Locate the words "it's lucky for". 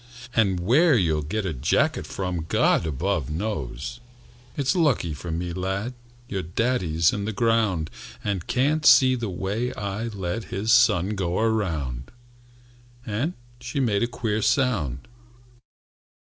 4.57-5.29